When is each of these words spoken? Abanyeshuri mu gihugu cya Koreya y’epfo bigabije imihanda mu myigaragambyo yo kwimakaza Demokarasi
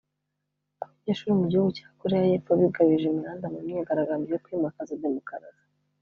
Abanyeshuri 0.83 1.31
mu 1.39 1.45
gihugu 1.51 1.71
cya 1.77 1.87
Koreya 1.99 2.25
y’epfo 2.31 2.51
bigabije 2.61 3.05
imihanda 3.09 3.45
mu 3.53 3.59
myigaragambyo 3.65 4.29
yo 4.33 4.41
kwimakaza 4.43 4.99
Demokarasi 5.03 5.65